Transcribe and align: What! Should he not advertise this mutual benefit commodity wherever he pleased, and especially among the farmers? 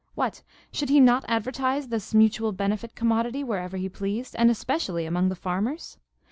What! 0.15 0.41
Should 0.71 0.89
he 0.89 0.99
not 0.99 1.25
advertise 1.27 1.89
this 1.89 2.11
mutual 2.15 2.53
benefit 2.53 2.95
commodity 2.95 3.43
wherever 3.43 3.77
he 3.77 3.87
pleased, 3.87 4.35
and 4.35 4.49
especially 4.49 5.05
among 5.05 5.29
the 5.29 5.35
farmers? 5.35 5.99